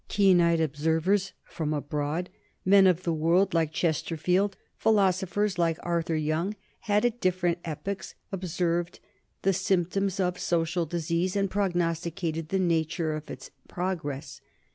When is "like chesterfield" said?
3.53-4.57